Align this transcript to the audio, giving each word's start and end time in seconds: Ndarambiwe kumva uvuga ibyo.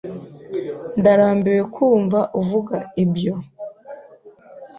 Ndarambiwe 0.99 1.61
kumva 1.75 2.19
uvuga 2.41 2.77
ibyo. 3.03 3.33